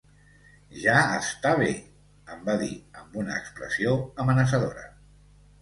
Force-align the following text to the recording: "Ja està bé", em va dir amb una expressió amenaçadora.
"Ja 0.83 0.95
està 1.17 1.51
bé", 1.59 1.67
em 2.37 2.41
va 2.49 2.57
dir 2.63 2.71
amb 3.03 3.21
una 3.25 3.39
expressió 3.43 3.95
amenaçadora. 4.25 4.89